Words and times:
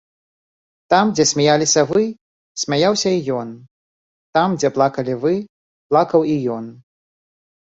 Там, 0.91 1.05
дзе 1.17 1.25
смяяліся 1.31 1.81
вы, 1.91 2.01
смяяўся 2.61 3.11
і 3.17 3.21
ён, 3.41 3.49
там, 4.39 4.49
дзе 4.63 4.69
плакалі 4.79 5.13
вы, 5.27 5.33
плакаў 5.93 6.21
і 6.33 6.41
ён. 6.57 6.65